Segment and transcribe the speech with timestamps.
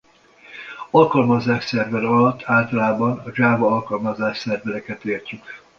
[0.91, 5.43] Alkalmazásszerver alatt általában a Java alkalmazásszervereket értjük.